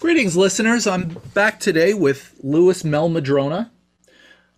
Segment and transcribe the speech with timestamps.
[0.00, 0.86] Greetings, listeners.
[0.86, 3.72] I'm back today with Lewis Mehl-Madrona.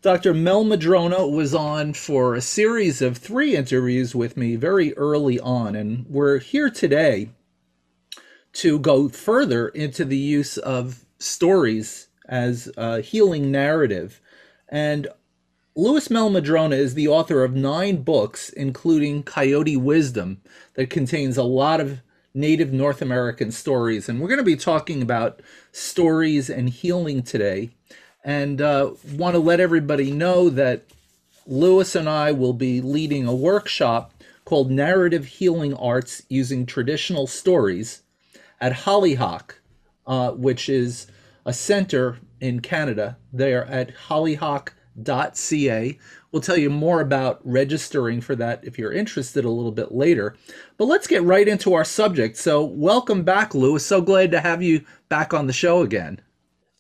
[0.03, 0.35] Dr.
[0.35, 6.05] Mehl-Madrona was on for a series of three interviews with me very early on, and
[6.11, 7.31] we're here today
[8.53, 14.21] to go further into the use of stories as a healing narrative.
[14.69, 15.09] And
[15.75, 20.43] Lewis Mehl-Madrona is the author of nine books, including Coyote Wisdom,
[20.75, 22.03] that contains a lot of
[22.35, 24.09] Native North American stories.
[24.09, 25.41] And we're going to be talking about
[25.73, 27.71] stories and healing today
[28.25, 30.85] and uh, want to let everybody know that
[31.47, 34.15] Lewis and I will be leading a workshop
[34.45, 38.03] called Narrative Healing Arts using traditional stories
[38.61, 39.61] at Hollyhock,
[40.07, 41.07] uh, which is
[41.45, 43.17] a center in Canada.
[43.33, 43.91] They are at
[44.99, 45.99] hollyhock.ca.
[46.33, 50.37] We'll tell you more about registering for that if you're interested a little bit later.
[50.77, 52.37] But let's get right into our subject.
[52.37, 53.85] So, welcome back, Lewis.
[53.85, 56.21] So glad to have you back on the show again.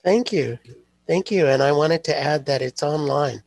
[0.05, 0.58] Thank you.
[1.06, 1.47] Thank you.
[1.47, 3.42] And I wanted to add that it's online,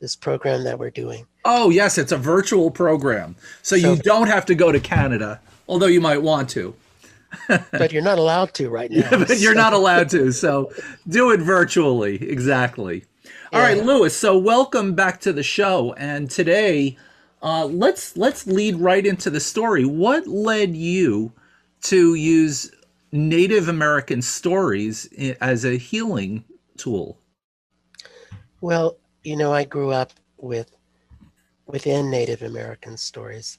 [0.00, 1.26] this program that we're doing.
[1.44, 3.36] Oh, yes, it's a virtual program.
[3.62, 6.74] So, so you don't have to go to Canada, although you might want to.
[7.48, 9.10] but you're not allowed to right now.
[9.10, 10.32] but you're not allowed to.
[10.32, 10.72] So
[11.08, 12.22] do it virtually.
[12.30, 13.04] Exactly.
[13.52, 13.66] All yeah.
[13.66, 14.16] right, Lewis.
[14.16, 15.92] So welcome back to the show.
[15.94, 16.96] And today,
[17.42, 19.84] uh, let's let's lead right into the story.
[19.84, 21.32] What led you
[21.82, 22.70] to use
[23.10, 25.08] Native American stories
[25.40, 26.44] as a healing
[26.76, 27.18] tool?
[28.60, 30.74] Well, you know, I grew up with
[31.66, 33.58] within Native American stories,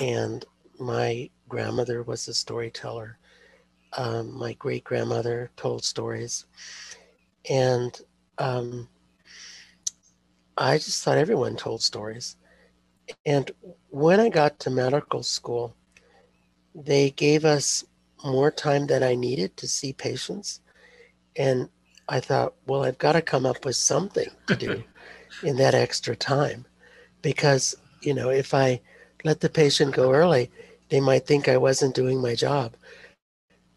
[0.00, 0.44] and
[0.78, 3.18] my grandmother was a storyteller.
[3.96, 6.46] Um, my great grandmother told stories,
[7.48, 8.00] and
[8.40, 8.88] um,
[10.56, 12.36] I just thought everyone told stories.
[13.26, 13.50] And
[13.90, 15.74] when I got to medical school,
[16.74, 17.84] they gave us
[18.24, 20.60] more time than I needed to see patients,
[21.36, 21.68] and
[22.08, 24.84] I thought, well, I've got to come up with something to do
[25.42, 26.66] in that extra time
[27.22, 28.80] because, you know, if I
[29.24, 30.50] let the patient go early,
[30.88, 32.74] they might think I wasn't doing my job.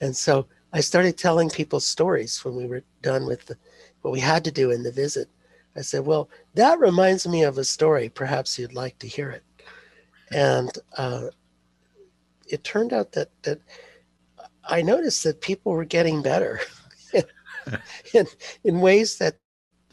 [0.01, 3.57] And so I started telling people stories when we were done with the,
[4.03, 5.27] what we had to do in the visit.
[5.75, 8.09] I said, well, that reminds me of a story.
[8.09, 9.43] Perhaps you'd like to hear it.
[10.31, 11.27] And uh,
[12.47, 13.59] it turned out that, that
[14.65, 16.59] I noticed that people were getting better.
[18.13, 18.27] in,
[18.63, 19.37] in ways that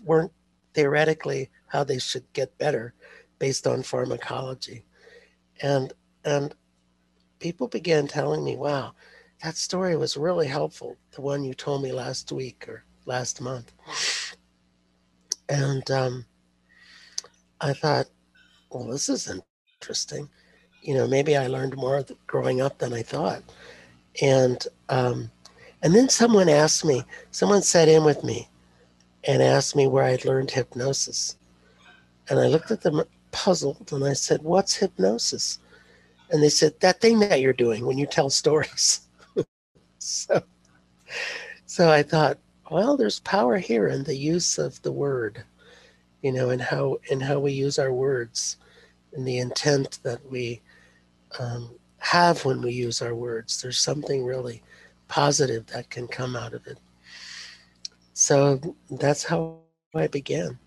[0.04, 0.32] weren't
[0.74, 2.94] theoretically how they should get better
[3.38, 4.84] based on pharmacology.
[5.62, 5.92] And
[6.24, 6.54] and
[7.38, 8.92] people began telling me, wow,
[9.42, 13.72] that story was really helpful, the one you told me last week or last month.
[15.48, 16.24] And um,
[17.60, 18.06] I thought,
[18.70, 19.30] well, this is
[19.82, 20.30] interesting.
[20.82, 23.42] You know, maybe I learned more growing up than I thought.
[24.22, 25.30] And um,
[25.82, 28.48] and then someone asked me, someone sat in with me
[29.24, 31.36] and asked me where I'd learned hypnosis.
[32.28, 35.58] And I looked at them puzzled and I said, What's hypnosis?
[36.30, 39.00] And they said, That thing that you're doing when you tell stories.
[39.98, 40.42] so,
[41.66, 42.38] so I thought,
[42.70, 45.44] well, there's power here in the use of the word,
[46.22, 48.56] you know, and how and how we use our words
[49.12, 50.60] and the intent that we
[51.38, 53.60] um, have when we use our words.
[53.60, 54.62] There's something really
[55.08, 56.78] positive that can come out of it.
[58.12, 58.60] So
[58.90, 59.58] that's how
[59.94, 60.58] I began.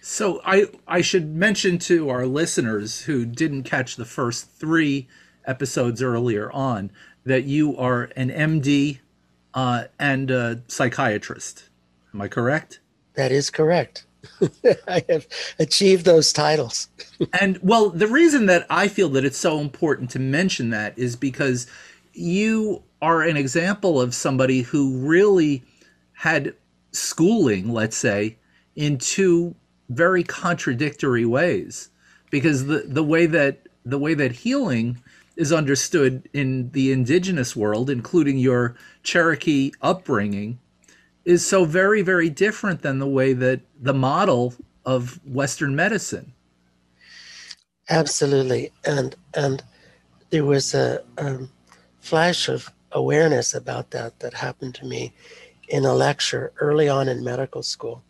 [0.00, 5.06] So I I should mention to our listeners who didn't catch the first 3
[5.46, 6.90] episodes earlier on
[7.24, 8.98] that you are an MD
[9.56, 11.70] uh, and a psychiatrist.
[12.14, 12.80] Am I correct?
[13.14, 14.06] That is correct.
[14.86, 15.26] I have
[15.58, 16.88] achieved those titles.
[17.40, 21.16] and well, the reason that I feel that it's so important to mention that is
[21.16, 21.66] because
[22.12, 25.64] you are an example of somebody who really
[26.12, 26.54] had
[26.92, 28.36] schooling, let's say,
[28.74, 29.54] in two
[29.88, 31.88] very contradictory ways.
[32.30, 35.00] Because the, the way that the way that healing
[35.36, 40.58] is understood in the indigenous world, including your Cherokee upbringing,
[41.24, 44.54] is so very, very different than the way that the model
[44.84, 46.32] of Western medicine.
[47.88, 49.62] Absolutely, and and
[50.30, 51.50] there was a um,
[52.00, 55.12] flash of awareness about that that happened to me
[55.68, 58.02] in a lecture early on in medical school.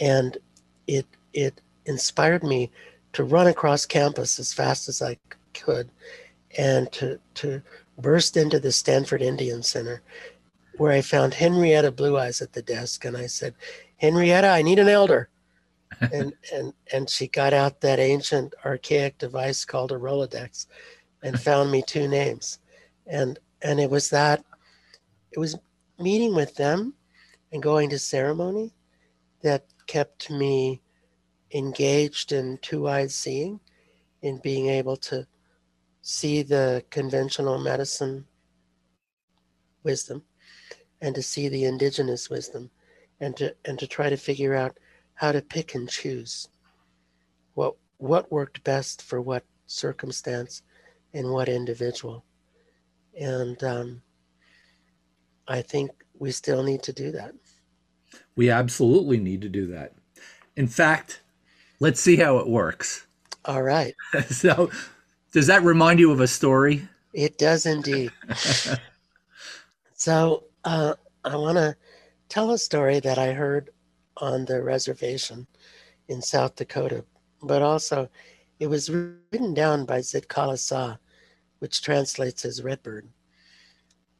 [0.00, 0.36] And
[0.86, 2.70] it, it inspired me
[3.12, 5.38] to run across campus as fast as I could
[6.58, 7.62] and to, to
[7.98, 10.02] burst into the Stanford Indian Center
[10.76, 13.04] where I found Henrietta Blue Eyes at the desk.
[13.04, 13.54] And I said,
[13.96, 15.28] Henrietta, I need an elder.
[16.00, 20.66] and, and, and she got out that ancient archaic device called a Rolodex
[21.22, 22.58] and found me two names.
[23.06, 24.44] And, and it was that,
[25.30, 25.56] it was
[25.98, 26.94] meeting with them
[27.52, 28.72] and going to ceremony
[29.42, 30.80] that kept me
[31.52, 33.60] engaged in two eyed seeing,
[34.22, 35.26] in being able to
[36.02, 38.26] see the conventional medicine
[39.84, 40.22] wisdom
[41.00, 42.70] and to see the indigenous wisdom
[43.20, 44.76] and to and to try to figure out
[45.14, 46.48] how to pick and choose
[47.54, 50.62] what what worked best for what circumstance
[51.14, 52.24] and what individual.
[53.18, 54.02] And um,
[55.46, 57.32] i think we still need to do that.
[58.36, 59.92] We absolutely need to do that.
[60.56, 61.20] In fact
[61.78, 63.06] let's see how it works.
[63.44, 63.94] All right.
[64.30, 64.70] So
[65.32, 68.10] does that remind you of a story it does indeed
[69.94, 70.94] so uh,
[71.24, 71.76] I want to
[72.28, 73.70] tell a story that I heard
[74.16, 75.46] on the reservation
[76.08, 77.04] in South Dakota,
[77.42, 78.08] but also
[78.58, 80.96] it was written down by Zitkala Sa,
[81.58, 83.08] which translates as Redbird.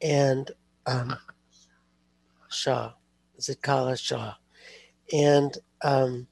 [0.01, 0.51] And
[0.87, 1.17] um,
[2.51, 2.93] Shah,
[3.41, 4.35] Zitkala Shah.
[5.13, 6.27] And um,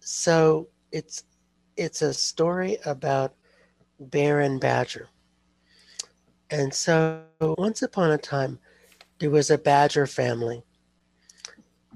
[0.00, 1.24] so it's
[1.80, 3.34] it's a story about
[3.98, 5.08] bear and badger.
[6.50, 8.58] And so once upon a time,
[9.18, 10.62] there was a badger family.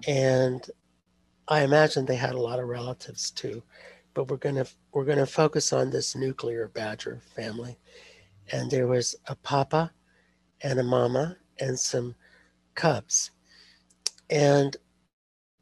[0.08, 0.64] And
[1.48, 3.62] I imagine they had a lot of relatives too.
[4.14, 7.78] But we're gonna we're gonna focus on this nuclear badger family.
[8.52, 9.92] And there was a papa
[10.62, 12.14] and a mama and some
[12.74, 13.32] cubs.
[14.30, 14.76] And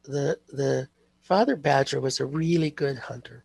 [0.05, 0.87] the the
[1.21, 3.43] father badger was a really good hunter.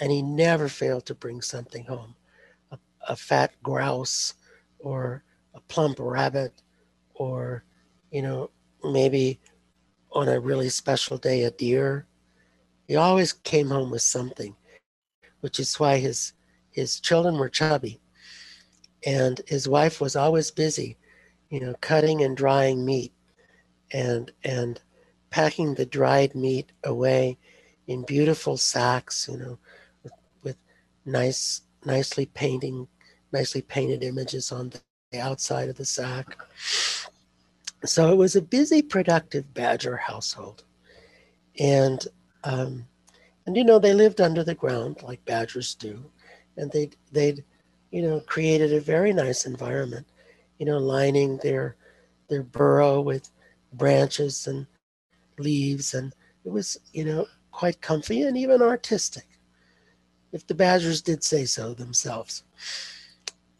[0.00, 2.16] And he never failed to bring something home
[3.08, 4.34] a fat grouse
[4.78, 5.22] or
[5.54, 6.62] a plump rabbit
[7.14, 7.64] or
[8.10, 8.50] you know
[8.82, 9.40] maybe
[10.12, 12.06] on a really special day a deer.
[12.86, 14.56] He always came home with something
[15.40, 16.32] which is why his
[16.70, 18.00] his children were chubby.
[19.06, 20.96] And his wife was always busy
[21.50, 23.12] you know cutting and drying meat
[23.92, 24.80] and and
[25.30, 27.38] packing the dried meat away
[27.86, 29.58] in beautiful sacks you know
[31.04, 32.88] nice nicely painting
[33.34, 34.72] nicely painted images on
[35.10, 36.38] the outside of the sack.
[37.84, 40.64] So it was a busy, productive badger household.
[41.58, 42.06] And,
[42.44, 42.86] um,
[43.46, 46.02] and you know, they lived under the ground like badgers do.
[46.56, 47.44] And they'd, they'd,
[47.90, 50.06] you know, created a very nice environment,
[50.58, 51.76] you know, lining their,
[52.28, 53.30] their burrow with
[53.72, 54.66] branches and
[55.38, 55.92] leaves.
[55.94, 56.14] And
[56.44, 59.26] it was, you know, quite comfy and even artistic,
[60.34, 62.42] if the badgers did say so themselves.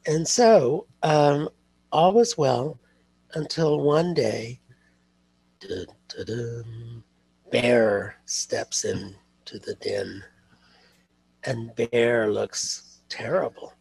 [0.06, 1.49] And so um,
[1.93, 2.79] all was well
[3.35, 4.61] until one day,
[7.53, 10.25] Bear steps into the den,
[11.44, 13.73] and Bear looks terrible.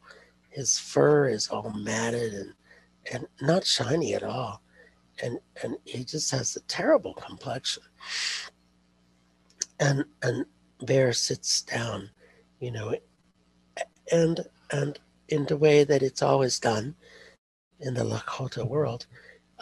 [0.50, 2.54] His fur is all matted and,
[3.12, 4.62] and not shiny at all.
[5.22, 7.83] And, and he just has a terrible complexion.
[9.80, 10.45] And, and
[10.83, 12.12] Bear sits down,
[12.63, 12.95] you know,
[14.11, 14.41] and,
[14.71, 16.95] and in the way that it's always done
[17.79, 19.07] in the Lakota world,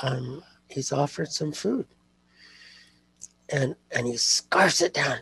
[0.01, 1.87] um, he's offered some food.
[3.53, 5.19] And and he scarfs it down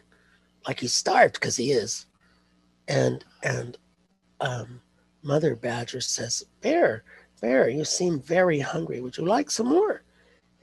[0.68, 2.06] like he's starved because he is.
[2.88, 3.78] And and
[4.42, 4.82] um,
[5.24, 7.04] Mother Badger says, Bear,
[7.42, 9.02] Bear, you seem very hungry.
[9.02, 10.04] Would you like some more?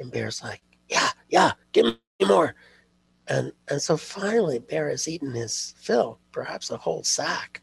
[0.01, 2.55] And Bear's like, Yeah, yeah, give me more.
[3.29, 7.63] And and so finally Bear has eaten his fill, perhaps a whole sack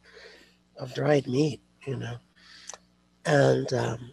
[0.77, 2.17] of dried meat you know.
[3.25, 4.11] And um,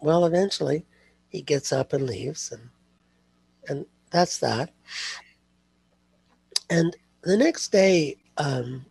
[0.00, 0.84] well, eventually
[1.28, 2.70] he gets up and leaves, and
[3.68, 4.72] and that's that.
[6.70, 8.84] And the next day, um,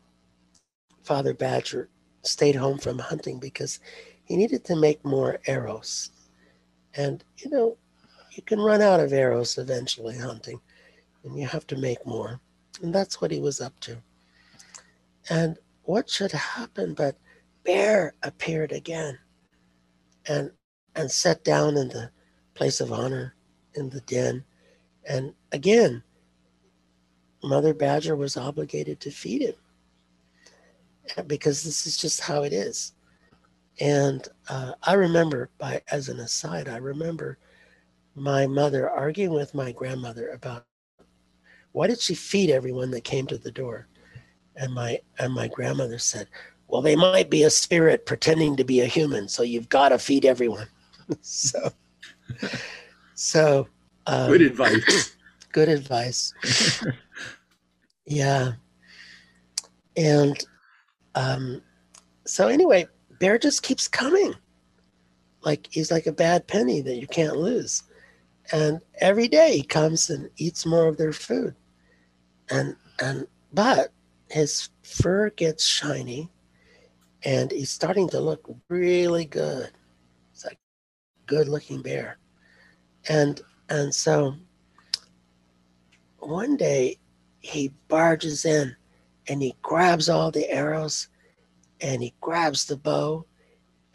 [1.03, 1.89] Father Badger
[2.23, 3.79] stayed home from hunting because
[4.25, 6.11] he needed to make more arrows.
[6.95, 7.77] And you know,
[8.31, 10.59] you can run out of arrows eventually hunting,
[11.23, 12.39] and you have to make more.
[12.81, 13.97] And that's what he was up to.
[15.29, 17.17] And what should happen but
[17.63, 19.17] bear appeared again
[20.27, 20.51] and
[20.95, 22.11] and sat down in the
[22.53, 23.35] place of honor
[23.73, 24.43] in the den.
[25.07, 26.03] And again,
[27.43, 29.55] Mother Badger was obligated to feed him
[31.27, 32.93] because this is just how it is.
[33.79, 37.39] And uh, I remember, by as an aside, I remember
[38.15, 40.65] my mother arguing with my grandmother about
[41.73, 43.87] why did she feed everyone that came to the door?
[44.55, 46.27] And my and my grandmother said,
[46.67, 49.99] Well, they might be a spirit pretending to be a human, so you've got to
[49.99, 50.67] feed everyone.
[51.21, 51.73] so
[53.15, 53.67] so
[54.07, 55.15] um, good advice.
[55.51, 56.33] good advice.
[58.05, 58.53] yeah.
[59.97, 60.43] And
[61.15, 61.61] um,
[62.25, 62.87] so anyway,
[63.19, 64.33] Bear just keeps coming.
[65.41, 67.83] Like he's like a bad penny that you can't lose.
[68.51, 71.55] And every day he comes and eats more of their food.
[72.53, 73.91] And and but
[74.29, 76.31] his fur gets shiny
[77.25, 79.71] and he's starting to look really good.
[80.31, 80.59] It's like
[81.25, 82.19] good looking bear.
[83.09, 84.35] And and so
[86.19, 86.99] one day
[87.39, 88.75] he barges in
[89.27, 91.07] and he grabs all the arrows
[91.81, 93.25] and he grabs the bow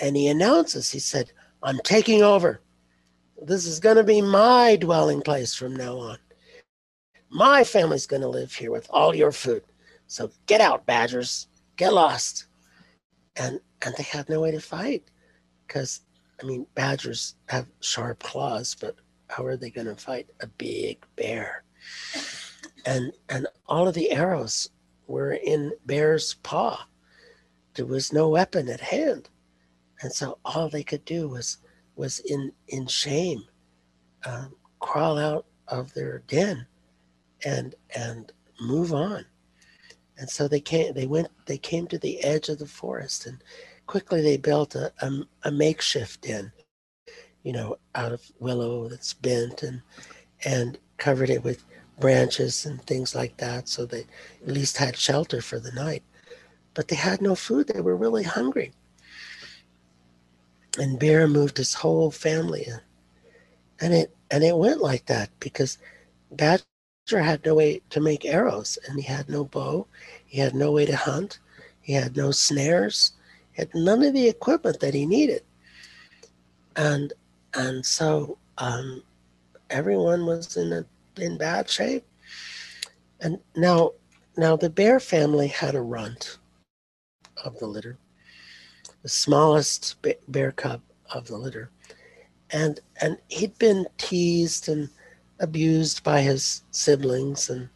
[0.00, 1.31] and he announces, he said,
[1.62, 2.61] I'm taking over.
[3.41, 6.19] This is going to be my dwelling place from now on.
[7.31, 9.63] My family's going to live here with all your food.
[10.07, 11.49] So get out, badgers.
[11.77, 12.47] Get lost.
[13.37, 15.05] And and they had no way to fight
[15.67, 16.01] because
[16.43, 18.97] I mean badgers have sharp claws, but
[19.29, 21.63] how are they going to fight a big bear?
[22.87, 24.71] And and all of the arrows
[25.07, 26.87] were in bear's paw.
[27.75, 29.29] There was no weapon at hand,
[30.03, 31.59] and so all they could do was
[31.95, 33.45] was in in shame
[34.25, 36.67] um, crawl out of their den
[37.45, 39.25] and and move on.
[40.18, 43.42] And so they came they went they came to the edge of the forest and
[43.87, 45.11] quickly they built a, a,
[45.45, 46.52] a makeshift den
[47.42, 49.83] you know out of willow that's bent and
[50.45, 51.64] and covered it with
[51.99, 54.02] branches and things like that so they
[54.42, 56.02] at least had shelter for the night.
[56.75, 58.73] But they had no food they were really hungry.
[60.78, 62.80] And Bear moved his whole family in.
[63.80, 65.78] And it and it went like that because
[66.30, 66.64] Badger
[67.17, 69.87] had no way to make arrows and he had no bow,
[70.27, 71.38] he had no way to hunt,
[71.81, 73.12] he had no snares,
[73.53, 75.43] he had none of the equipment that he needed.
[76.77, 77.12] And
[77.55, 79.03] and so um,
[79.71, 80.85] everyone was in a,
[81.21, 82.07] in bad shape.
[83.21, 83.93] And now
[84.37, 86.38] now the bear family had a runt
[87.43, 87.99] of the litter
[89.03, 89.97] the smallest
[90.29, 90.83] bear cub
[91.15, 91.71] of the litter.
[92.50, 94.88] And, and he'd been teased and
[95.40, 97.68] abused by his siblings and,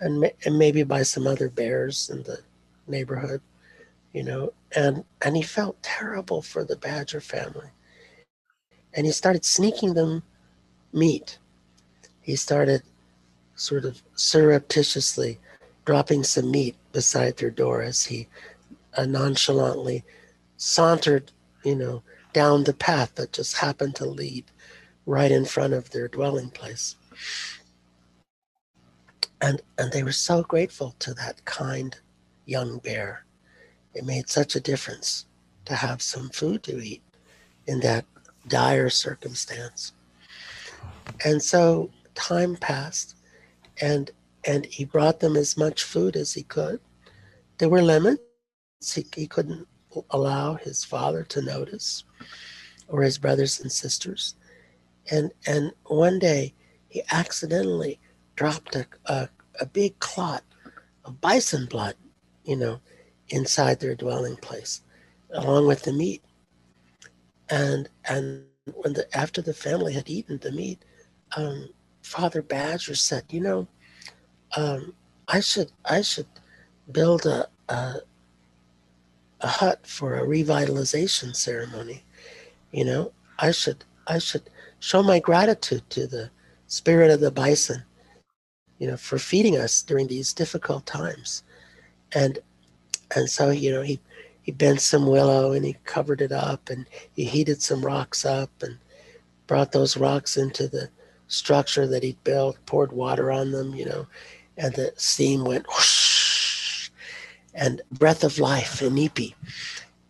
[0.00, 2.38] and, and maybe by some other bears in the
[2.86, 3.40] neighborhood,
[4.12, 7.68] you know, and, and he felt terrible for the Badger family.
[8.94, 10.22] And he started sneaking them
[10.92, 11.38] meat.
[12.20, 12.82] He started
[13.54, 15.38] sort of surreptitiously
[15.84, 18.28] dropping some meat beside their door as he
[18.96, 20.04] uh, nonchalantly
[20.56, 21.30] sauntered,
[21.64, 22.02] you know,
[22.32, 24.44] down the path that just happened to lead
[25.08, 26.96] right in front of their dwelling place.
[29.40, 31.98] And, and they were so grateful to that kind
[32.44, 33.24] young bear.
[33.94, 35.24] It made such a difference
[35.64, 37.02] to have some food to eat
[37.66, 38.04] in that
[38.48, 39.92] dire circumstance.
[41.24, 43.16] And so time passed
[43.80, 44.10] and
[44.44, 46.80] and he brought them as much food as he could.
[47.58, 48.22] There were limits.
[48.94, 49.66] He, he couldn't
[50.10, 52.04] allow his father to notice
[52.86, 54.36] or his brothers and sisters.
[55.10, 56.54] And, and one day
[56.88, 57.98] he accidentally
[58.36, 59.28] dropped a, a,
[59.60, 60.42] a big clot
[61.04, 61.94] of bison blood,
[62.44, 62.80] you know,
[63.28, 64.82] inside their dwelling place,
[65.32, 66.22] along with the meat.
[67.50, 68.68] And and when the
[69.16, 71.46] after the family had eaten the meat, um,
[72.02, 73.68] Father Badger said, you know,
[74.56, 74.94] um,
[75.28, 76.26] I should I should
[76.90, 78.00] build a, a
[79.40, 82.04] a hut for a revitalization ceremony.
[82.70, 84.50] You know, I should I should
[84.80, 86.30] show my gratitude to the
[86.66, 87.82] spirit of the bison,
[88.78, 91.42] you know, for feeding us during these difficult times.
[92.12, 92.38] And
[93.14, 94.00] and so, you know, he
[94.42, 98.50] he bent some willow and he covered it up and he heated some rocks up
[98.62, 98.78] and
[99.46, 100.88] brought those rocks into the
[101.26, 104.06] structure that he'd built, poured water on them, you know,
[104.56, 106.90] and the steam went whoosh
[107.54, 109.34] and breath of life Inipi.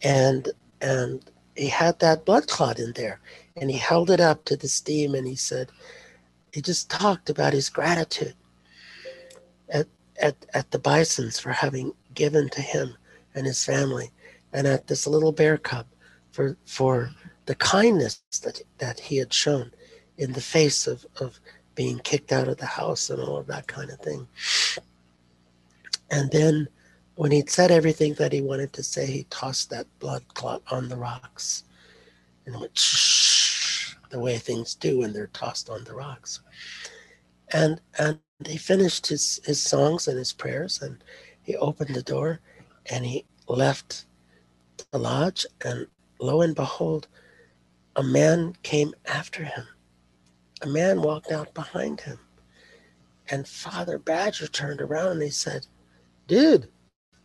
[0.02, 1.22] And and
[1.56, 3.20] he had that blood clot in there.
[3.60, 5.70] And he held it up to the steam and he said,
[6.52, 8.34] he just talked about his gratitude
[9.68, 9.86] at,
[10.20, 12.96] at, at the bisons for having given to him
[13.34, 14.10] and his family,
[14.52, 15.86] and at this little bear cub
[16.32, 17.10] for for
[17.46, 19.70] the kindness that that he had shown
[20.16, 21.38] in the face of, of
[21.74, 24.26] being kicked out of the house and all of that kind of thing.
[26.10, 26.68] And then
[27.14, 30.88] when he'd said everything that he wanted to say, he tossed that blood clot on
[30.88, 31.64] the rocks
[32.46, 33.17] and went shh.
[34.10, 36.40] The way things do when they're tossed on the rocks.
[37.52, 41.02] And and he finished his, his songs and his prayers and
[41.42, 42.40] he opened the door
[42.90, 44.06] and he left
[44.92, 45.86] the lodge and
[46.20, 47.08] lo and behold,
[47.96, 49.66] a man came after him.
[50.62, 52.18] A man walked out behind him.
[53.30, 55.66] And Father Badger turned around and he said,
[56.26, 56.68] Dude,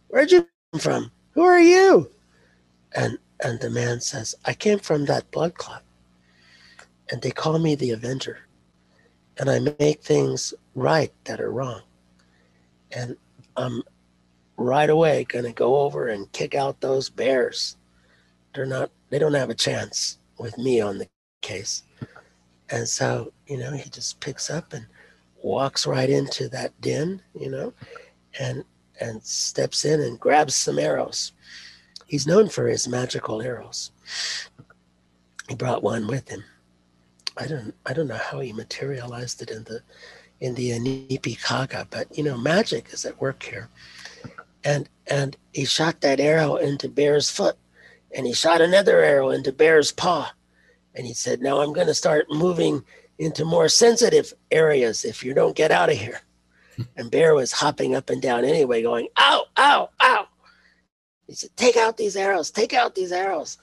[0.08, 1.12] where'd you come from?
[1.32, 2.12] Who are you?
[2.96, 5.84] And and the man says, I came from that blood clot.
[7.14, 8.40] And they call me the Avenger.
[9.38, 11.82] And I make things right that are wrong.
[12.92, 13.16] And
[13.56, 13.84] I'm
[14.58, 17.78] right away going to go over and kick out those bears.
[18.54, 21.08] They're not, they don't have a chance with me on the
[21.42, 21.84] case.
[22.70, 24.86] And so, you know, he just picks up and
[25.42, 27.74] walks right into that den, you know,
[28.40, 28.66] and
[29.00, 31.34] and steps in and grabs some arrows
[32.14, 33.90] He's known for his magical arrows.
[35.50, 36.44] He brought one with him.
[37.38, 39.82] I don't I don't know how he materialized it in the
[40.40, 43.70] in the Anipi Kaga, but you know, magic is at work here.
[44.64, 47.58] And and he shot that arrow into Bear's foot,
[48.16, 50.34] and he shot another arrow into Bear's paw.
[50.96, 52.84] And he said, Now I'm gonna start moving
[53.20, 56.22] into more sensitive areas if you don't get out of here.
[56.98, 60.28] And Bear was hopping up and down anyway, going, ow, ow, ow.
[61.28, 63.60] He said, Take out these arrows, take out these arrows.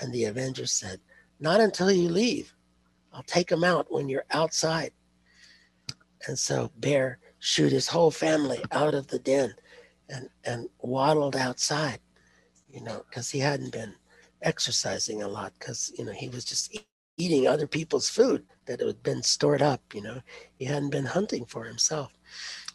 [0.00, 1.00] And the Avenger said,
[1.40, 2.54] Not until you leave.
[3.12, 4.92] I'll take them out when you're outside.
[6.26, 9.54] And so Bear shoot his whole family out of the den
[10.08, 11.98] and, and waddled outside,
[12.68, 13.94] you know, because he hadn't been
[14.42, 16.76] exercising a lot because, you know, he was just
[17.18, 20.20] eating other people's food that had been stored up, you know.
[20.56, 22.12] He hadn't been hunting for himself.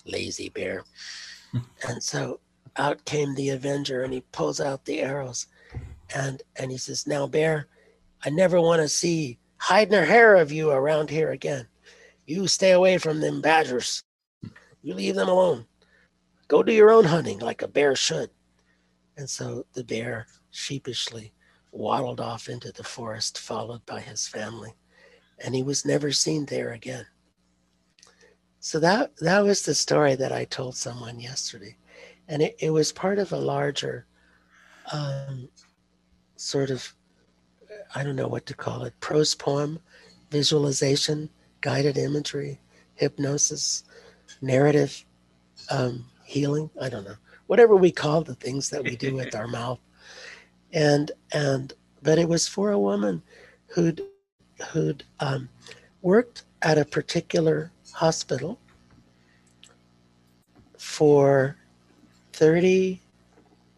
[0.05, 0.83] Lazy bear.
[1.87, 2.39] and so
[2.75, 5.47] out came the Avenger and he pulls out the arrows
[6.15, 7.67] and and he says, Now, Bear,
[8.23, 11.67] I never want to see hide nor hair of you around here again.
[12.25, 14.03] You stay away from them badgers.
[14.81, 15.65] You leave them alone.
[16.47, 18.29] Go do your own hunting like a bear should.
[19.17, 21.33] And so the bear sheepishly
[21.71, 24.73] waddled off into the forest, followed by his family,
[25.39, 27.05] and he was never seen there again.
[28.59, 31.77] So that that was the story that I told someone yesterday
[32.27, 34.05] and it, it was part of a larger
[34.91, 35.49] um,
[36.35, 36.93] sort of
[37.95, 39.79] i don't know what to call it prose poem
[40.31, 41.29] visualization
[41.61, 42.59] guided imagery
[42.95, 43.83] hypnosis
[44.41, 45.05] narrative
[45.69, 47.15] um, healing i don't know.
[47.47, 49.79] Whatever we call the things that we do with our mouth.
[50.73, 51.73] And and
[52.03, 53.23] but it was for a woman
[53.67, 54.01] who'd
[54.71, 55.49] who'd um,
[56.01, 58.59] worked at a particular hospital
[60.77, 61.57] for
[62.33, 63.01] 30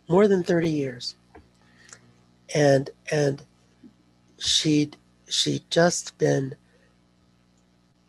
[0.10, 1.16] more than 30 years.
[2.56, 3.44] And and
[4.40, 4.98] she'd
[5.28, 6.56] she'd just been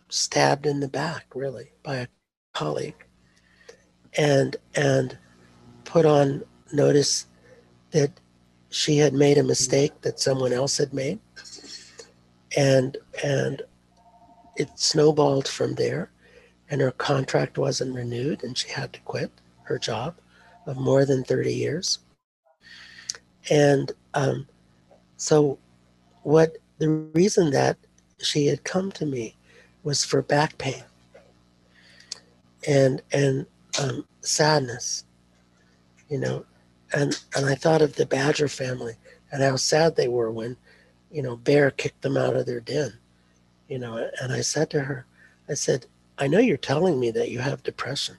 [0.09, 2.09] stabbed in the back really by a
[2.55, 3.05] colleague
[4.17, 5.17] and and
[5.85, 7.27] put on notice
[7.91, 8.11] that
[8.71, 11.19] she had made a mistake that someone else had made
[12.57, 13.63] and and
[14.57, 16.11] it snowballed from there
[16.71, 19.31] and her contract wasn't renewed and she had to quit
[19.65, 20.15] her job
[20.67, 21.99] of more than 30 years.
[23.51, 24.47] And um,
[25.17, 25.59] so,
[26.23, 27.77] what the reason that
[28.19, 29.37] she had come to me
[29.83, 30.85] was for back pain
[32.67, 33.47] and and
[33.81, 35.05] um, sadness,
[36.09, 36.45] you know,
[36.93, 38.95] and and I thought of the Badger family
[39.33, 40.57] and how sad they were when,
[41.11, 42.93] you know, Bear kicked them out of their den,
[43.69, 45.07] you know, and I said to her,
[45.49, 45.87] I said,
[46.19, 48.17] I know you're telling me that you have depression,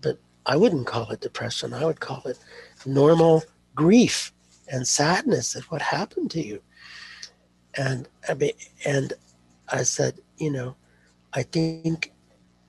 [0.00, 1.72] but I wouldn't call it depression.
[1.72, 2.38] I would call it
[2.84, 4.32] normal grief
[4.70, 6.60] and sadness at what happened to you.
[7.78, 8.52] And I mean,
[8.84, 9.12] and
[9.68, 10.74] I said, you know,
[11.32, 12.12] I think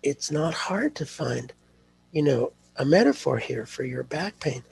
[0.04, 1.52] it's not hard to find,
[2.12, 4.64] you know, a metaphor here for your back pain.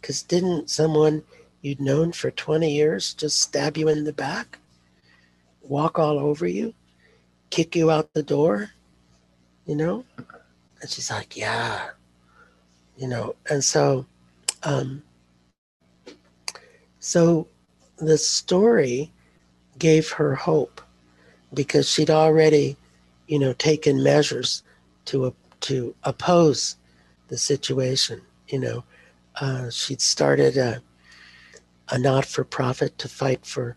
[0.00, 1.22] Because didn't someone
[1.62, 4.58] you'd known for 20 years just stab you in the back,
[5.62, 6.74] walk all over you,
[7.48, 8.70] kick you out the door,
[9.64, 10.04] you know?
[10.82, 11.88] And she's like, yeah,
[12.98, 14.04] you know, and so,
[14.62, 15.02] um,
[17.00, 17.48] so
[17.96, 19.10] the story
[19.78, 20.80] gave her hope
[21.54, 22.76] because she'd already,
[23.26, 24.62] you know, taken measures
[25.06, 26.76] to to oppose
[27.28, 28.20] the situation.
[28.48, 28.84] You know,
[29.40, 30.82] uh, she'd started a
[31.90, 33.76] a not-for-profit to fight for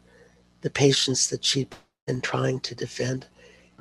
[0.62, 1.76] the patients that she'd
[2.08, 3.28] been trying to defend,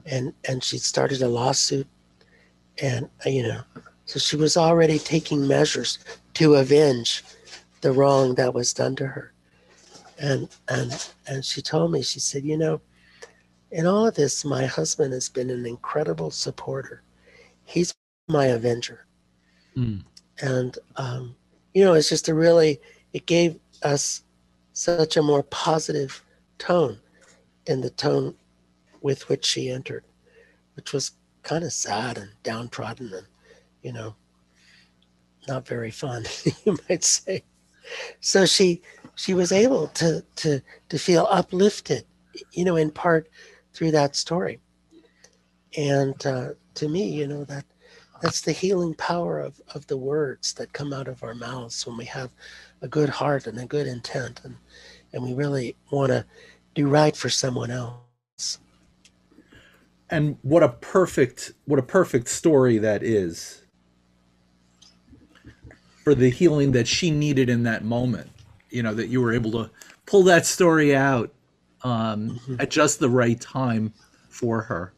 [0.06, 1.86] and and she'd started a lawsuit,
[2.82, 3.62] and you know,
[4.04, 5.98] so she was already taking measures
[6.34, 7.22] to avenge
[7.80, 9.32] the wrong that was done to her.
[10.20, 12.80] And and and she told me, she said, you know,
[13.70, 17.02] in all of this, my husband has been an incredible supporter.
[17.64, 17.94] He's
[18.28, 19.06] my avenger.
[19.76, 20.04] Mm.
[20.40, 21.36] And, um,
[21.74, 22.80] you know, it's just a really,
[23.12, 24.22] it gave us
[24.72, 26.22] such a more positive
[26.58, 26.98] tone
[27.66, 28.34] in the tone
[29.00, 30.04] with which she entered,
[30.74, 33.26] which was kind of sad and downtrodden and,
[33.82, 34.14] you know,
[35.46, 36.24] not very fun,
[36.64, 37.42] you might say.
[38.20, 38.82] So she
[39.18, 42.04] she was able to to to feel uplifted,
[42.52, 43.28] you know, in part
[43.74, 44.60] through that story.
[45.76, 47.64] And uh, to me, you know, that
[48.22, 51.96] that's the healing power of, of the words that come out of our mouths when
[51.96, 52.30] we have
[52.80, 54.56] a good heart and a good intent and,
[55.12, 56.24] and we really want to
[56.74, 58.58] do right for someone else.
[60.10, 63.62] And what a perfect what a perfect story that is
[66.04, 68.30] for the healing that she needed in that moment.
[68.70, 69.70] You know, that you were able to
[70.06, 71.32] pull that story out
[71.82, 72.56] um, mm-hmm.
[72.60, 73.92] at just the right time
[74.28, 74.92] for her.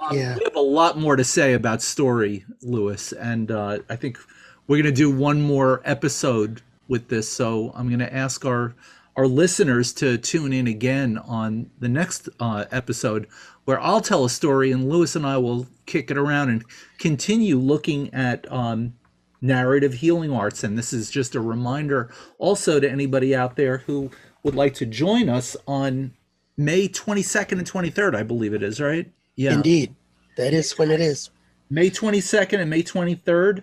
[0.00, 0.36] Um, yeah.
[0.36, 4.18] We have a lot more to say about story, Lewis, and uh, I think
[4.66, 7.28] we're going to do one more episode with this.
[7.28, 8.74] So I'm going to ask our
[9.16, 13.26] our listeners to tune in again on the next uh, episode
[13.66, 16.64] where I'll tell a story and Lewis and I will kick it around and
[16.98, 18.94] continue looking at um,
[19.42, 20.64] narrative healing arts.
[20.64, 24.10] And this is just a reminder also to anybody out there who
[24.42, 26.14] would like to join us on
[26.56, 29.10] May 22nd and 23rd, I believe it is, right?
[29.36, 29.54] Yeah.
[29.54, 29.94] Indeed.
[30.36, 31.30] That is when it is.
[31.68, 33.62] May 22nd and May 23rd,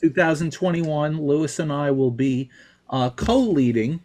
[0.00, 2.50] 2021, Lewis and I will be
[2.90, 4.00] uh, co leading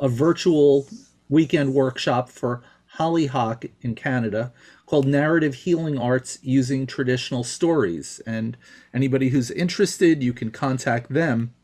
[0.00, 0.86] a virtual
[1.28, 4.52] weekend workshop for Hollyhock in Canada
[4.86, 8.20] called Narrative Healing Arts Using Traditional Stories.
[8.26, 8.56] And
[8.92, 11.54] anybody who's interested, you can contact them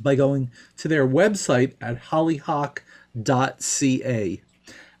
[0.00, 2.82] by going to their website at hollyhock.ca.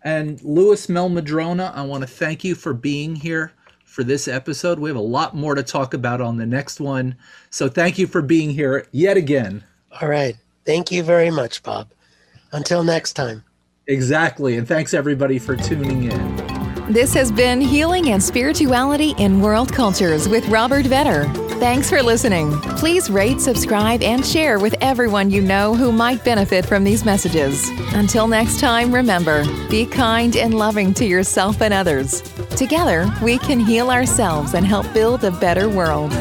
[0.02, 3.52] And Lewis Mehl-Madrona, I want to thank you for being here
[3.84, 4.78] for this episode.
[4.78, 7.16] We have a lot more to talk about on the next one.
[7.50, 9.64] So thank you for being here yet again.
[10.00, 10.36] All right.
[10.64, 11.88] Thank you very much, Bob.
[12.52, 13.42] Until next time.
[13.86, 14.56] Exactly.
[14.56, 16.35] And thanks everybody for tuning in.
[16.88, 21.26] This has been Healing and Spirituality in World Cultures with Robert Vetter.
[21.58, 22.52] Thanks for listening.
[22.76, 27.68] Please rate, subscribe, and share with everyone you know who might benefit from these messages.
[27.92, 32.22] Until next time, remember be kind and loving to yourself and others.
[32.50, 36.12] Together, we can heal ourselves and help build a better world.